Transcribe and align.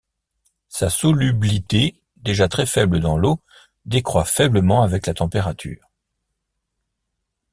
Sa 0.67 0.89
solublité 0.89 2.01
déjà 2.17 2.47
très 2.47 2.65
faible 2.65 3.01
dans 3.01 3.19
l'eau 3.19 3.39
décroît 3.85 4.25
faiblement 4.25 4.81
avec 4.81 5.05
la 5.05 5.13
température. 5.13 5.91